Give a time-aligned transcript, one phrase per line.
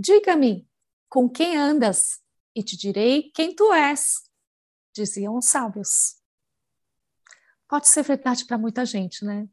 [0.00, 0.70] Diga-me,
[1.08, 2.22] com quem andas,
[2.54, 4.30] e te direi quem tu és,
[4.94, 6.22] diziam os sábios.
[7.66, 9.48] Pode ser verdade para muita gente, né?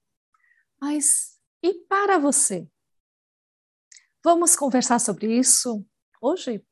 [0.79, 2.69] Mas e para você?
[4.23, 5.83] Vamos conversar sobre isso
[6.21, 6.63] hoje?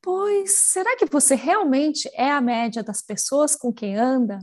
[0.00, 4.38] Pois será que você realmente é a média das pessoas com quem anda?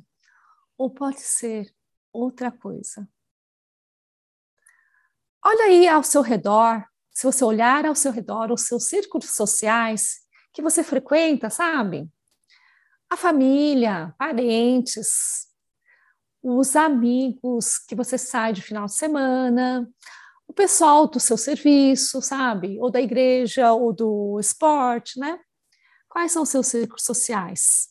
[0.77, 1.73] Ou pode ser
[2.11, 3.09] outra coisa?
[5.41, 6.85] Olha aí ao seu redor
[7.19, 10.19] se você olhar ao seu redor, os seus círculos sociais
[10.53, 12.09] que você frequenta, sabe?
[13.09, 15.49] A família, parentes,
[16.41, 19.85] os amigos que você sai de final de semana,
[20.47, 22.79] o pessoal do seu serviço, sabe?
[22.79, 25.41] Ou da igreja, ou do esporte, né?
[26.07, 27.89] Quais são os seus círculos sociais?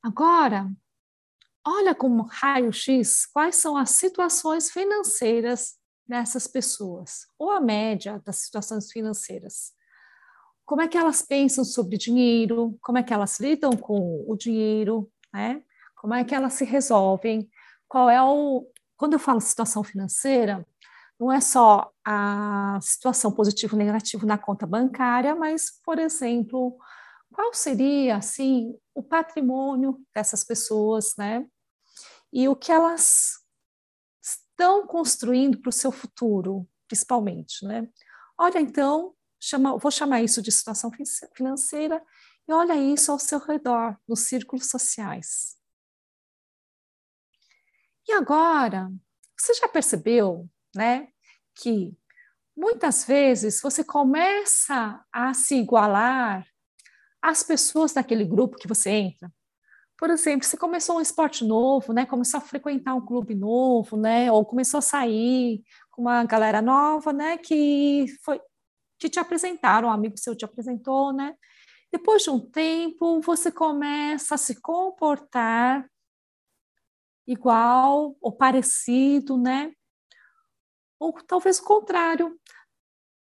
[0.00, 0.70] Agora,
[1.66, 5.79] olha como raio-x quais são as situações financeiras
[6.10, 9.72] dessas pessoas, ou a média das situações financeiras.
[10.66, 15.10] Como é que elas pensam sobre dinheiro, como é que elas lidam com o dinheiro,
[15.32, 15.62] né?
[15.96, 17.48] Como é que elas se resolvem,
[17.88, 18.66] qual é o...
[18.96, 20.66] Quando eu falo situação financeira,
[21.18, 26.76] não é só a situação positivo ou negativo na conta bancária, mas, por exemplo,
[27.32, 31.46] qual seria, assim, o patrimônio dessas pessoas, né?
[32.32, 33.39] E o que elas
[34.60, 37.88] estão construindo para o seu futuro, principalmente, né?
[38.36, 40.90] Olha, então, chama, vou chamar isso de situação
[41.34, 42.02] financeira
[42.46, 45.56] e olha isso ao seu redor, nos círculos sociais.
[48.06, 48.92] E agora,
[49.38, 51.08] você já percebeu, né,
[51.54, 51.96] que
[52.54, 56.46] muitas vezes você começa a se igualar
[57.22, 59.32] às pessoas daquele grupo que você entra?
[60.00, 62.06] Por exemplo, você começou um esporte novo, né?
[62.06, 64.32] Começou a frequentar um clube novo, né?
[64.32, 67.36] Ou começou a sair com uma galera nova, né?
[67.36, 68.40] Que foi
[68.98, 71.36] que te apresentaram, um amigo seu te apresentou, né?
[71.92, 75.86] Depois de um tempo, você começa a se comportar
[77.26, 79.70] igual ou parecido, né?
[80.98, 82.40] Ou talvez o contrário.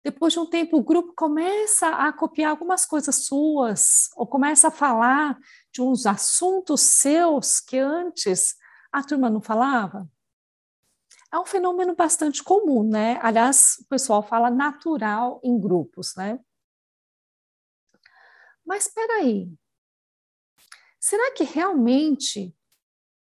[0.05, 4.71] Depois de um tempo, o grupo começa a copiar algumas coisas suas, ou começa a
[4.71, 5.37] falar
[5.79, 8.57] de uns assuntos seus que antes
[8.91, 10.11] a turma não falava.
[11.33, 13.17] É um fenômeno bastante comum, né?
[13.23, 16.41] Aliás, o pessoal fala natural em grupos, né?
[18.67, 19.49] Mas espera aí.
[20.99, 22.53] Será que realmente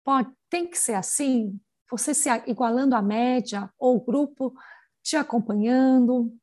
[0.03, 1.61] pode, tem que ser assim?
[1.91, 4.55] Você se igualando à média ou o grupo
[5.03, 6.35] te acompanhando?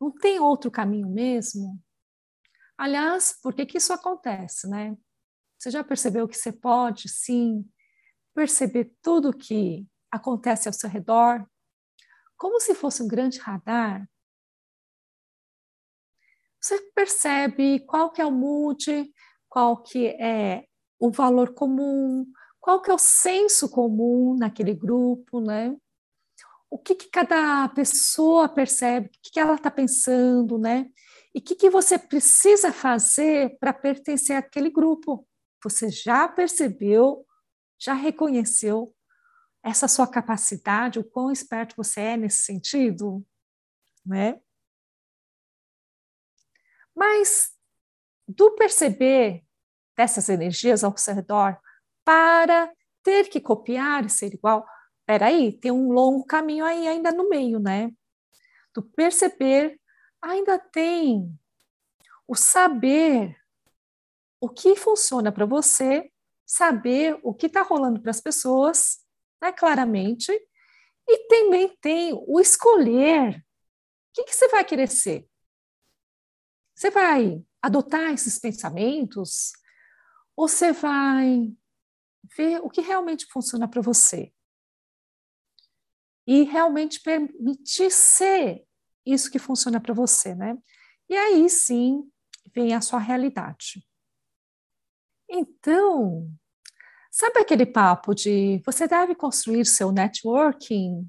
[0.00, 1.76] Não tem outro caminho mesmo?
[2.78, 4.96] Aliás, por que, que isso acontece, né?
[5.60, 7.68] Você já percebeu que você pode, sim,
[8.34, 11.46] perceber tudo que acontece ao seu redor,
[12.34, 14.08] como se fosse um grande radar?
[16.58, 19.12] Você percebe qual que é o mood,
[19.50, 20.64] qual que é
[20.98, 22.26] o valor comum,
[22.58, 25.76] qual que é o senso comum naquele grupo, né?
[26.70, 30.88] o que, que cada pessoa percebe, o que, que ela está pensando, né?
[31.34, 35.26] E o que, que você precisa fazer para pertencer àquele grupo?
[35.62, 37.26] Você já percebeu,
[37.78, 38.94] já reconheceu
[39.62, 43.24] essa sua capacidade, o quão esperto você é nesse sentido?
[44.04, 44.40] Né?
[46.94, 47.52] Mas
[48.26, 49.44] do perceber
[49.96, 51.58] dessas energias ao seu redor
[52.04, 52.72] para
[53.02, 54.66] ter que copiar e ser igual,
[55.06, 57.90] peraí, tem um longo caminho aí ainda no meio, né?
[58.74, 59.80] Do perceber,
[60.22, 61.38] ainda tem
[62.26, 63.39] o saber
[64.40, 66.10] o que funciona para você,
[66.46, 68.98] saber o que está rolando para as pessoas,
[69.40, 70.32] né, claramente,
[71.08, 73.36] e também tem o escolher.
[73.36, 73.42] O
[74.14, 75.28] que, que você vai querer ser?
[76.74, 79.52] Você vai adotar esses pensamentos?
[80.34, 81.52] Ou você vai
[82.36, 84.32] ver o que realmente funciona para você?
[86.30, 88.64] e realmente permitir ser
[89.04, 90.56] isso que funciona para você, né?
[91.08, 92.08] E aí sim
[92.54, 93.84] vem a sua realidade.
[95.30, 96.28] Então,
[97.10, 101.08] sabe aquele papo de você deve construir seu networking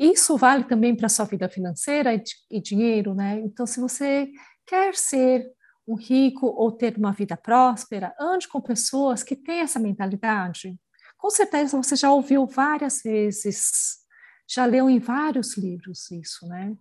[0.00, 3.38] isso vale também para sua vida financeira e, e dinheiro, né?
[3.40, 4.32] Então, se você
[4.66, 5.46] quer ser
[5.86, 10.74] um rico ou ter uma vida próspera, ande com pessoas que têm essa mentalidade.
[11.18, 13.98] Com certeza você já ouviu várias vezes,
[14.48, 16.74] já leu em vários livros isso, né?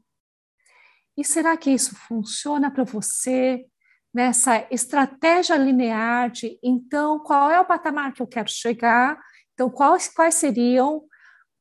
[1.17, 3.65] E será que isso funciona para você
[4.13, 9.19] nessa estratégia linear de, então, qual é o patamar que eu quero chegar?
[9.53, 11.05] Então, quais, quais seriam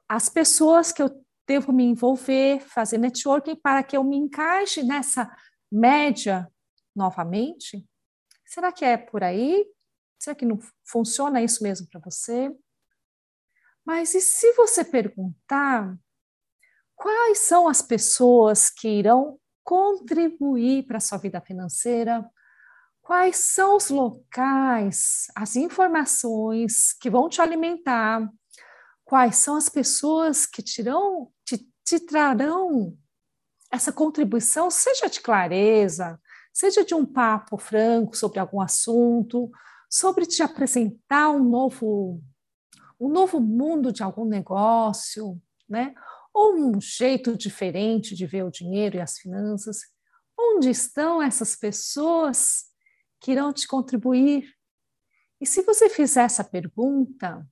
[0.08, 5.30] as pessoas que eu devo me envolver, fazer networking para que eu me encaixe nessa
[5.70, 6.50] média
[6.94, 7.86] novamente?
[8.46, 9.66] Será que é por aí?
[10.18, 12.50] Será que não funciona isso mesmo para você?
[13.84, 15.96] Mas e se você perguntar
[16.94, 22.28] quais são as pessoas que irão contribuir para a sua vida financeira?
[23.08, 28.30] Quais são os locais, as informações que vão te alimentar,
[29.02, 32.94] quais são as pessoas que tirão, te, te trarão
[33.72, 36.20] essa contribuição, seja de clareza,
[36.52, 39.50] seja de um papo franco sobre algum assunto,
[39.88, 42.22] sobre te apresentar um novo,
[43.00, 45.94] um novo mundo de algum negócio, né?
[46.34, 49.78] Ou um jeito diferente de ver o dinheiro e as finanças.
[50.38, 52.67] Onde estão essas pessoas
[53.20, 54.54] que irão te contribuir?
[55.40, 57.46] E se você fizer essa pergunta,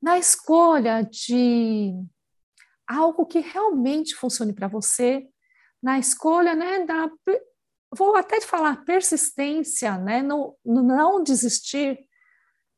[0.00, 1.94] na escolha de
[2.86, 5.26] algo que realmente funcione para você,
[5.82, 7.10] na escolha né, da.
[7.96, 11.98] Vou até falar persistência, né, no, no não desistir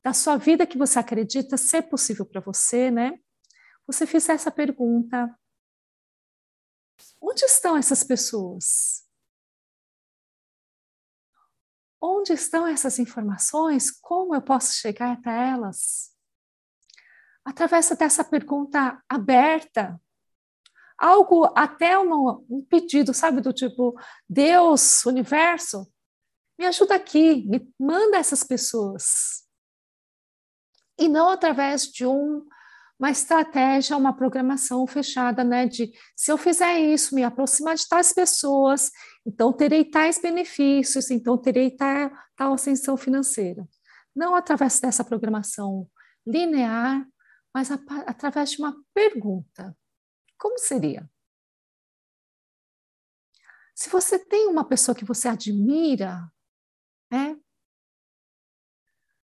[0.04, 3.18] da sua vida que você acredita ser possível para você, né?
[3.86, 5.34] Você fizer essa pergunta:
[7.20, 9.05] onde estão essas pessoas?
[12.00, 13.90] Onde estão essas informações?
[13.90, 16.16] Como eu posso chegar até elas?
[17.46, 20.00] através dessa pergunta aberta,
[20.98, 23.94] algo até um, um pedido, sabe, do tipo,
[24.28, 25.86] Deus, universo,
[26.58, 29.44] me ajuda aqui, me manda essas pessoas.
[30.98, 32.44] E não através de um,
[32.98, 35.66] uma estratégia, uma programação fechada, né?
[35.66, 38.90] De se eu fizer isso, me aproximar de tais pessoas,
[39.26, 43.68] então terei tais benefícios, então terei tal, tal ascensão financeira.
[44.14, 45.90] Não através dessa programação
[46.24, 47.04] linear,
[47.52, 49.76] mas a, através de uma pergunta.
[50.38, 51.10] Como seria?
[53.74, 56.30] Se você tem uma pessoa que você admira,
[57.10, 57.36] né?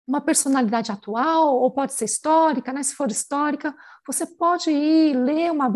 [0.06, 2.82] uma personalidade atual, ou pode ser histórica, né?
[2.82, 3.76] se for histórica,
[4.06, 5.70] você pode ir ler uma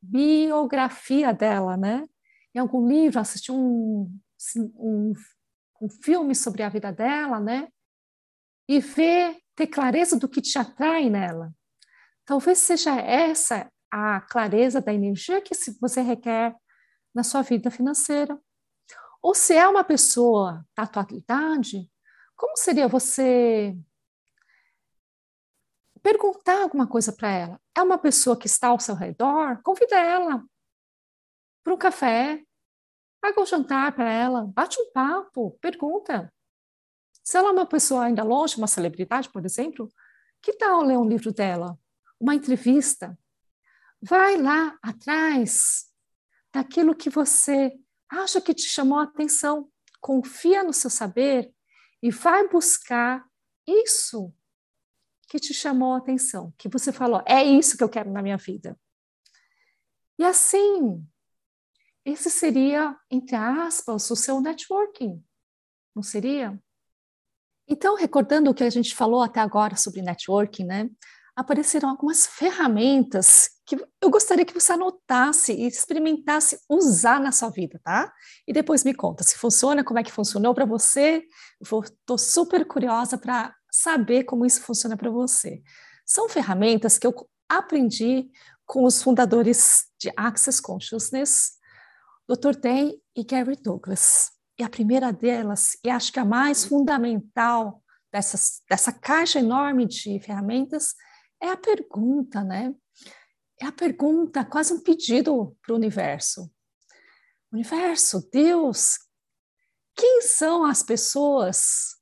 [0.00, 2.06] biografia dela, né?
[2.56, 4.10] Em algum livro, assistir um,
[4.56, 5.12] um,
[5.80, 7.68] um filme sobre a vida dela, né?
[8.68, 11.54] e ver, ter clareza do que te atrai nela.
[12.24, 16.54] Talvez seja essa a clareza da energia que você requer
[17.14, 18.38] na sua vida financeira.
[19.22, 21.90] Ou se é uma pessoa da atualidade,
[22.34, 23.76] como seria você
[26.02, 27.60] perguntar alguma coisa para ela?
[27.76, 29.60] É uma pessoa que está ao seu redor?
[29.62, 30.44] Convida ela
[31.64, 32.44] para um café,
[33.26, 36.32] paga um jantar para ela, bate um papo, pergunta.
[37.24, 39.88] Se ela é uma pessoa ainda longe, uma celebridade, por exemplo,
[40.40, 41.76] que tal ler um livro dela?
[42.20, 43.18] uma entrevista,
[44.00, 45.86] vai lá atrás
[46.52, 47.72] daquilo que você
[48.08, 49.70] acha que te chamou a atenção,
[50.00, 51.52] confia no seu saber
[52.02, 53.26] e vai buscar
[53.66, 54.32] isso
[55.28, 58.36] que te chamou a atenção, que você falou, é isso que eu quero na minha
[58.36, 58.78] vida.
[60.18, 61.06] E assim,
[62.06, 65.22] esse seria, entre aspas, o seu networking,
[65.94, 66.58] não seria?
[67.68, 70.88] Então, recordando o que a gente falou até agora sobre networking, né?
[71.36, 77.78] apareceram algumas ferramentas que eu gostaria que você anotasse e experimentasse usar na sua vida,
[77.84, 78.10] tá?
[78.48, 81.24] E depois me conta se funciona, como é que funcionou para você.
[81.60, 85.62] Estou super curiosa para saber como isso funciona para você.
[86.06, 87.14] São ferramentas que eu
[87.48, 88.30] aprendi
[88.64, 91.55] com os fundadores de Access Consciousness,
[92.28, 92.58] Dr.
[92.60, 94.30] Dan e Gary Douglas.
[94.58, 100.18] E a primeira delas, e acho que a mais fundamental dessas, dessa caixa enorme de
[100.20, 100.94] ferramentas,
[101.40, 102.74] é a pergunta, né?
[103.60, 106.50] É a pergunta, quase um pedido para o universo.
[107.52, 108.98] Universo, Deus,
[109.94, 111.96] quem são as pessoas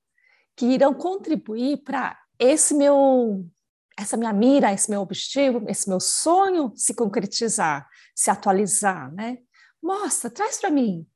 [0.56, 3.48] que irão contribuir para esse meu,
[3.96, 9.38] essa minha mira, esse meu objetivo, esse meu sonho se concretizar, se atualizar, né?
[9.84, 11.06] Mostra, traz para mim.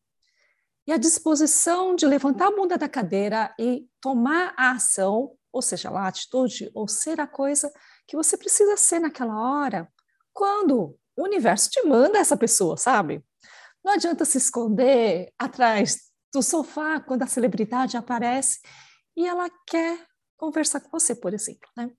[0.87, 5.89] E a disposição de levantar a bunda da cadeira e tomar a ação, ou seja,
[5.89, 7.73] a atitude, ou ser a coisa
[8.07, 9.91] que você precisa ser naquela hora,
[10.35, 13.25] quando o universo te manda essa pessoa, sabe?
[13.83, 18.61] Não adianta se esconder atrás do sofá quando a celebridade aparece
[19.17, 20.07] e ela quer
[20.37, 21.91] conversar com você, por exemplo, né?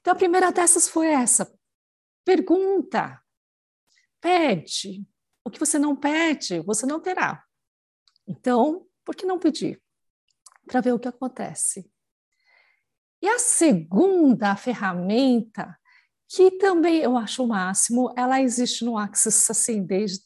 [0.00, 1.50] Então, a primeira dessas foi essa.
[2.26, 3.18] Pergunta,
[4.20, 5.06] pede.
[5.48, 7.42] O que você não pede, você não terá.
[8.26, 9.82] Então, por que não pedir?
[10.66, 11.90] Para ver o que acontece.
[13.22, 15.74] E a segunda ferramenta,
[16.28, 20.20] que também eu acho o máximo, ela existe no Axis assim desde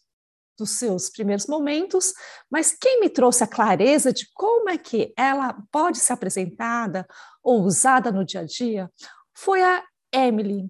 [0.59, 2.13] os seus primeiros momentos,
[2.51, 7.07] mas quem me trouxe a clareza de como é que ela pode ser apresentada
[7.45, 8.91] ou usada no dia a dia
[9.33, 10.69] foi a Emily.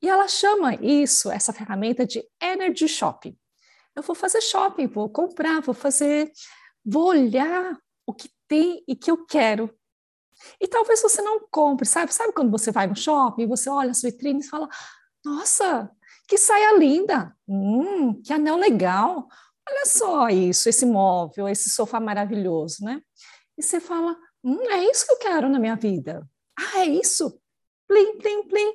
[0.00, 3.36] E ela chama isso, essa ferramenta de energy shopping.
[3.96, 6.30] Eu vou fazer shopping, vou comprar, vou fazer,
[6.84, 9.72] vou olhar o que tem e que eu quero.
[10.60, 12.12] E talvez você não compre, sabe?
[12.12, 14.68] Sabe quando você vai no shopping, você olha as vitrines e fala:
[15.24, 15.90] Nossa,
[16.28, 17.36] que saia linda!
[17.46, 19.28] Hum, que anel legal!
[19.68, 23.00] Olha só isso, esse móvel, esse sofá maravilhoso, né?
[23.56, 26.28] E você fala: Hum, é isso que eu quero na minha vida.
[26.58, 27.40] Ah, é isso?
[27.88, 28.72] Plim, plim, plim.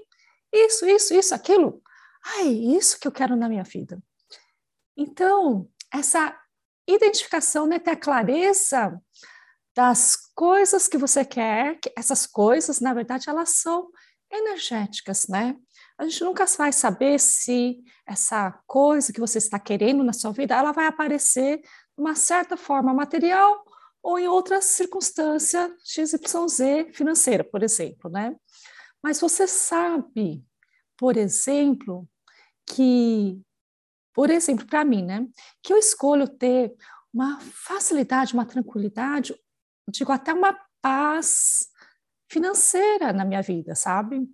[0.52, 1.82] Isso, isso, isso, aquilo.
[2.24, 4.02] Ah, é isso que eu quero na minha vida.
[5.02, 6.38] Então, essa
[6.86, 9.02] identificação, né, ter a clareza
[9.74, 13.90] das coisas que você quer, que essas coisas, na verdade, elas são
[14.30, 15.56] energéticas, né?
[15.98, 20.54] A gente nunca vai saber se essa coisa que você está querendo na sua vida,
[20.54, 23.64] ela vai aparecer de uma certa forma material
[24.04, 28.36] ou em outra circunstância XYZ financeira, por exemplo, né?
[29.02, 30.44] Mas você sabe,
[30.98, 32.06] por exemplo,
[32.66, 33.42] que,
[34.20, 35.26] por exemplo, para mim, né,
[35.64, 36.76] que eu escolho ter
[37.14, 39.34] uma facilidade, uma tranquilidade,
[39.90, 41.70] digo até uma paz
[42.30, 44.30] financeira na minha vida, sabe?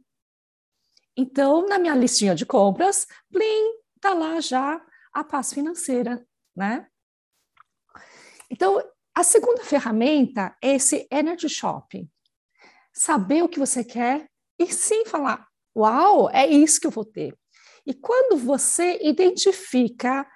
[1.15, 6.89] Então, na minha listinha de compras, plim, tá lá já a paz financeira, né?
[8.49, 8.81] Então,
[9.13, 12.09] a segunda ferramenta é esse Energy Shopping.
[12.91, 17.37] Saber o que você quer e sim falar: Uau, é isso que eu vou ter.
[17.85, 20.27] E quando você identifica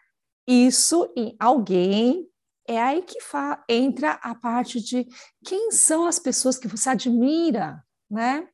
[0.47, 2.29] isso em alguém,
[2.67, 3.17] é aí que
[3.67, 5.07] entra a parte de
[5.43, 8.47] quem são as pessoas que você admira, né?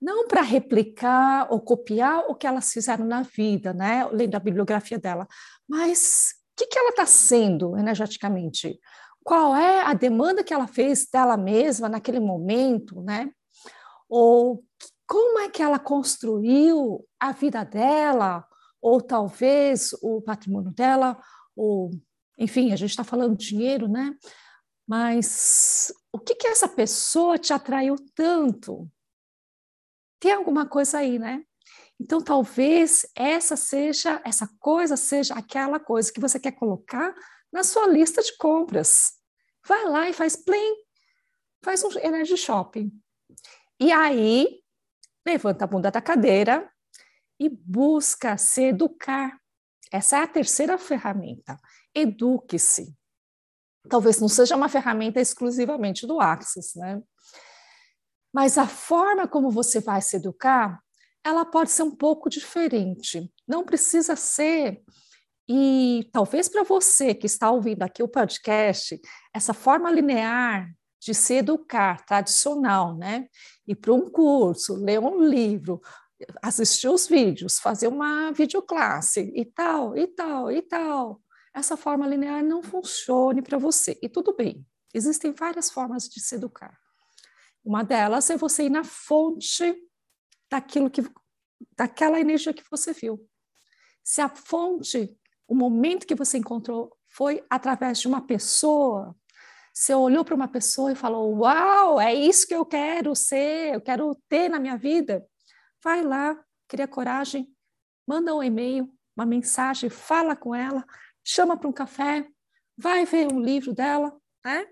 [0.00, 4.06] Não para replicar ou copiar o que elas fizeram na vida, né?
[4.12, 5.26] Lendo a bibliografia dela,
[5.66, 8.78] mas o que, que ela está sendo energeticamente?
[9.22, 13.30] Qual é a demanda que ela fez dela mesma naquele momento, né?
[14.08, 14.62] Ou
[15.10, 18.46] como é que ela construiu a vida dela,
[18.80, 21.20] ou talvez o patrimônio dela,
[21.56, 21.90] ou
[22.38, 24.16] enfim, a gente está falando de dinheiro, né?
[24.86, 28.88] Mas o que que essa pessoa te atraiu tanto?
[30.20, 31.42] Tem alguma coisa aí, né?
[31.98, 37.12] Então, talvez essa seja, essa coisa seja aquela coisa que você quer colocar
[37.52, 39.14] na sua lista de compras.
[39.66, 40.76] Vai lá e faz plim,
[41.64, 42.92] faz um energy shopping.
[43.80, 44.59] E aí,
[45.26, 46.70] levanta a bunda da cadeira
[47.38, 49.38] e busca se educar.
[49.90, 51.58] Essa é a terceira ferramenta.
[51.94, 52.94] Eduque-se.
[53.88, 57.02] Talvez não seja uma ferramenta exclusivamente do Axis, né?
[58.32, 60.80] Mas a forma como você vai se educar,
[61.24, 63.32] ela pode ser um pouco diferente.
[63.48, 64.82] Não precisa ser
[65.52, 69.00] e talvez para você que está ouvindo aqui o podcast,
[69.34, 73.28] essa forma linear de se educar tradicional, né?
[73.66, 75.80] Ir para um curso, ler um livro,
[76.42, 81.20] assistir os vídeos, fazer uma videoclasse e tal, e tal, e tal.
[81.54, 83.98] Essa forma linear não funcione para você.
[84.02, 86.78] E tudo bem, existem várias formas de se educar.
[87.64, 89.74] Uma delas é você ir na fonte
[90.50, 91.02] daquilo que
[91.76, 93.26] daquela energia que você viu.
[94.02, 95.14] Se a fonte,
[95.46, 99.14] o momento que você encontrou foi através de uma pessoa,
[99.80, 103.80] você olhou para uma pessoa e falou: Uau, é isso que eu quero ser, eu
[103.80, 105.26] quero ter na minha vida.
[105.82, 107.50] Vai lá, cria coragem,
[108.06, 110.84] manda um e-mail, uma mensagem, fala com ela,
[111.24, 112.28] chama para um café,
[112.76, 114.66] vai ver um livro dela, né?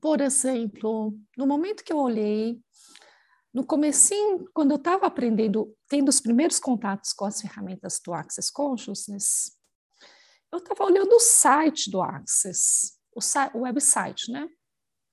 [0.00, 2.60] Por exemplo, no momento que eu olhei,
[3.52, 8.52] no comecinho, quando eu estava aprendendo, tendo os primeiros contatos com as ferramentas do Access
[8.52, 9.58] Consciousness,
[10.52, 12.95] eu estava olhando o site do Access
[13.54, 14.48] o, website, né?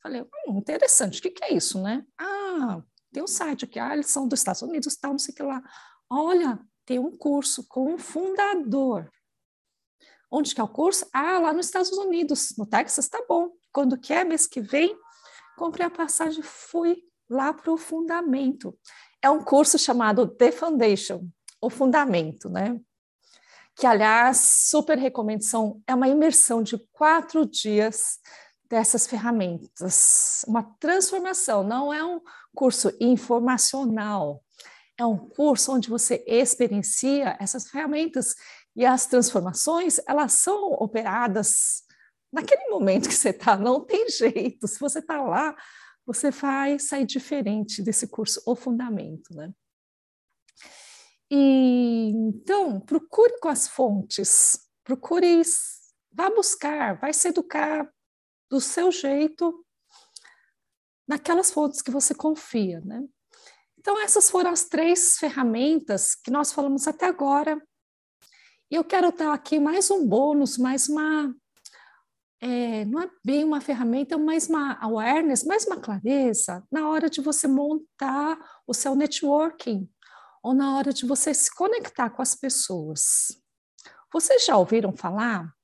[0.02, 2.06] Falei, hum, interessante, o que, que é isso, né?
[2.20, 2.82] Ah,
[3.12, 5.44] tem um site aqui, ah, eles são dos Estados Unidos, tal, não sei o que
[5.44, 5.62] lá.
[6.10, 9.10] Olha, tem um curso com um fundador.
[10.30, 11.08] Onde que é o curso?
[11.14, 13.52] Ah, lá nos Estados Unidos, no Texas, tá bom.
[13.72, 14.98] Quando que é, mês que vem,
[15.56, 18.78] comprei a passagem, fui lá para o fundamento.
[19.22, 21.28] é um curso chamado The Foundation,
[21.62, 22.80] o Fundamento, né?
[23.76, 24.38] Que, aliás,
[24.70, 28.20] super recomendo, são, é uma imersão de quatro dias
[28.70, 32.20] dessas ferramentas, uma transformação, não é um
[32.56, 34.44] curso informacional,
[34.98, 38.34] é um curso onde você experiencia essas ferramentas
[38.76, 41.84] e as transformações, elas são operadas
[42.32, 44.68] naquele momento que você está, não tem jeito.
[44.68, 45.56] Se você está lá,
[46.06, 49.54] você vai sair diferente desse curso, o fundamento, né?
[51.36, 55.42] E, então, procure com as fontes, procure,
[56.12, 57.92] vá buscar, vai se educar
[58.48, 59.66] do seu jeito
[61.08, 63.04] naquelas fontes que você confia, né?
[63.80, 67.60] Então, essas foram as três ferramentas que nós falamos até agora.
[68.70, 71.36] E eu quero dar aqui mais um bônus, mais uma.
[72.40, 77.22] É, não é bem uma ferramenta, mais uma awareness, mais uma clareza na hora de
[77.22, 78.38] você montar
[78.68, 79.90] o seu networking
[80.44, 83.42] ou na hora de você se conectar com as pessoas.
[84.12, 85.56] Vocês já ouviram falar?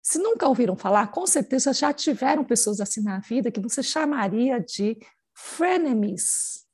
[0.00, 4.60] Se nunca ouviram falar, com certeza já tiveram pessoas assim na vida que você chamaria
[4.60, 4.96] de
[5.34, 6.64] frenemies.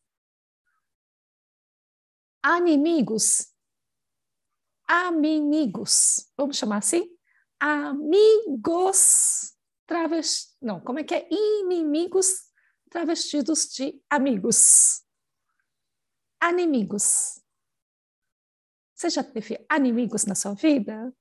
[2.43, 3.47] Animigos.
[4.87, 6.31] Amigos.
[6.37, 7.09] Vamos chamar assim?
[7.59, 9.57] Amigos.
[10.61, 11.29] Não, como é que é?
[11.31, 12.51] Inimigos
[12.91, 15.02] travestidos de amigos.
[16.43, 17.41] Animigos.
[18.97, 21.15] Você já teve inimigos na sua vida?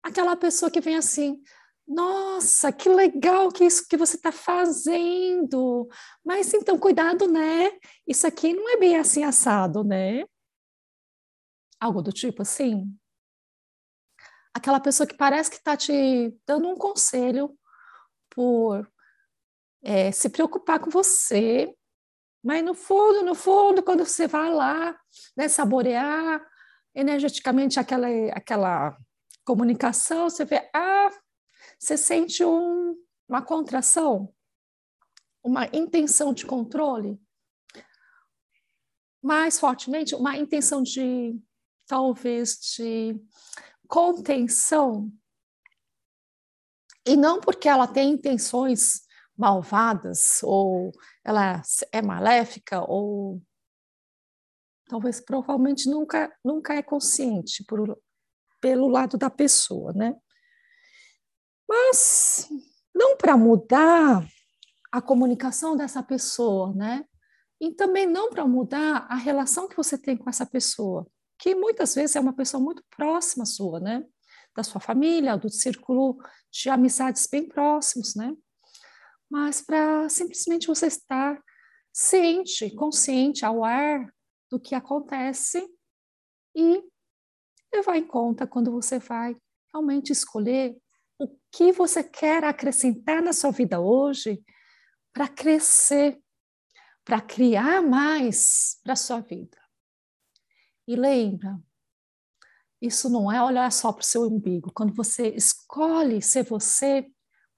[0.00, 1.42] Aquela pessoa que vem assim,
[1.88, 5.88] nossa, que legal que isso que você está fazendo.
[6.24, 7.76] Mas então, cuidado, né?
[8.06, 10.24] Isso aqui não é bem assim assado, né?
[11.80, 12.96] Algo do tipo assim.
[14.54, 17.58] Aquela pessoa que parece que está te dando um conselho
[18.30, 18.88] por
[19.82, 21.74] é, se preocupar com você,
[22.42, 24.98] mas no fundo, no fundo, quando você vai lá,
[25.36, 26.44] né, saborear
[26.94, 28.96] energeticamente aquela, aquela
[29.44, 31.10] comunicação, você vê, ah,
[31.78, 32.96] você sente um,
[33.28, 34.32] uma contração,
[35.42, 37.20] uma intenção de controle,
[39.22, 41.38] mais fortemente, uma intenção de,
[41.86, 43.20] talvez, de
[43.86, 45.12] contenção.
[47.06, 49.02] E não porque ela tem intenções
[49.40, 50.92] malvadas, ou
[51.24, 53.40] ela é maléfica, ou
[54.86, 57.98] talvez provavelmente nunca, nunca é consciente por,
[58.60, 60.14] pelo lado da pessoa, né?
[61.66, 62.48] Mas
[62.94, 64.26] não para mudar
[64.92, 67.06] a comunicação dessa pessoa, né?
[67.58, 71.06] E também não para mudar a relação que você tem com essa pessoa,
[71.38, 74.04] que muitas vezes é uma pessoa muito próxima sua, né?
[74.54, 76.18] Da sua família, do círculo
[76.52, 78.34] de amizades bem próximos, né?
[79.30, 81.40] Mas para simplesmente você estar
[81.92, 84.12] ciente, consciente, ao ar
[84.50, 85.64] do que acontece
[86.54, 86.82] e
[87.72, 89.36] levar em conta quando você vai
[89.72, 90.76] realmente escolher
[91.18, 94.42] o que você quer acrescentar na sua vida hoje
[95.12, 96.20] para crescer,
[97.04, 99.58] para criar mais para a sua vida.
[100.88, 101.60] E lembra,
[102.80, 104.72] isso não é olhar só para o seu umbigo.
[104.74, 107.06] Quando você escolhe ser você,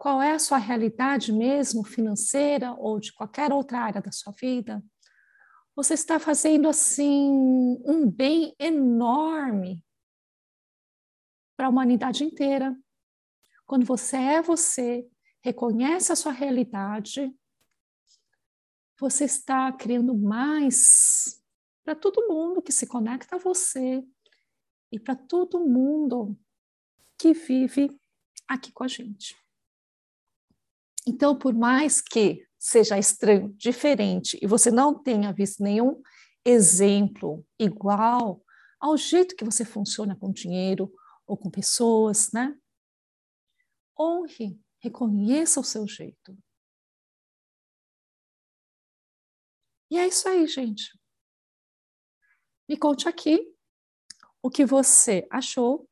[0.03, 4.85] qual é a sua realidade mesmo, financeira ou de qualquer outra área da sua vida,
[5.77, 7.31] você está fazendo assim
[7.85, 9.81] um bem enorme
[11.57, 12.77] para a humanidade inteira.
[13.65, 15.09] Quando você é você,
[15.41, 17.33] reconhece a sua realidade,
[18.99, 21.41] você está criando mais
[21.85, 24.05] para todo mundo que se conecta a você
[24.91, 26.37] e para todo mundo
[27.17, 27.97] que vive
[28.49, 29.41] aqui com a gente.
[31.07, 36.01] Então, por mais que seja estranho, diferente, e você não tenha visto nenhum
[36.45, 38.43] exemplo igual
[38.81, 40.93] ao jeito que você funciona com dinheiro
[41.27, 42.57] ou com pessoas, né?
[43.99, 46.37] honre, reconheça o seu jeito.
[49.91, 50.99] E é isso aí, gente.
[52.69, 53.55] Me conte aqui
[54.43, 55.89] o que você achou,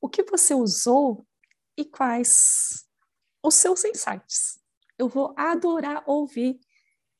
[0.00, 1.26] o que você usou
[1.76, 2.88] e quais
[3.44, 4.58] os seus insights.
[4.98, 6.58] Eu vou adorar ouvir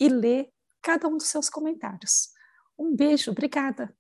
[0.01, 0.49] e ler
[0.81, 2.31] cada um dos seus comentários.
[2.79, 3.95] Um beijo, obrigada.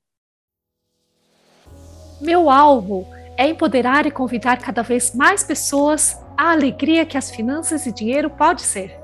[2.20, 3.06] Meu alvo
[3.36, 8.30] é empoderar e convidar cada vez mais pessoas à alegria que as finanças e dinheiro
[8.30, 8.98] pode ser.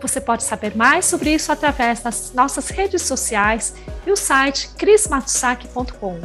[0.00, 3.74] Você pode saber mais sobre isso através das nossas redes sociais
[4.06, 6.18] e o site crismatsaki.com.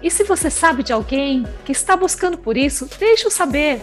[0.00, 3.82] E se você sabe de alguém que está buscando por isso, deixe-o saber.